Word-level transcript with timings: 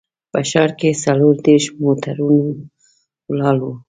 په 0.31 0.39
ښار 0.49 0.71
کې 0.79 0.99
څلور 1.03 1.35
دیرش 1.45 1.65
موټرونه 1.81 2.49
ولاړ 3.29 3.57
وو. 3.63 3.71